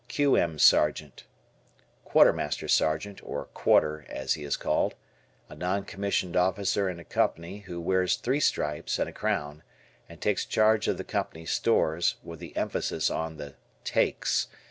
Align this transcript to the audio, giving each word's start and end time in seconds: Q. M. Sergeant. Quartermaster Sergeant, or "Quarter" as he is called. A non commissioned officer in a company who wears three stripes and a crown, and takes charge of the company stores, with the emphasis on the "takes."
Q. 0.07 0.35
M. 0.35 0.57
Sergeant. 0.57 1.25
Quartermaster 2.05 2.67
Sergeant, 2.67 3.21
or 3.23 3.45
"Quarter" 3.53 4.03
as 4.09 4.33
he 4.33 4.43
is 4.43 4.57
called. 4.57 4.95
A 5.47 5.53
non 5.53 5.85
commissioned 5.85 6.35
officer 6.35 6.89
in 6.89 6.99
a 6.99 7.03
company 7.03 7.59
who 7.67 7.79
wears 7.79 8.15
three 8.15 8.39
stripes 8.39 8.97
and 8.97 9.07
a 9.07 9.13
crown, 9.13 9.61
and 10.09 10.19
takes 10.19 10.43
charge 10.43 10.87
of 10.87 10.97
the 10.97 11.03
company 11.03 11.45
stores, 11.45 12.15
with 12.23 12.39
the 12.39 12.57
emphasis 12.57 13.11
on 13.11 13.37
the 13.37 13.53
"takes." 13.83 14.47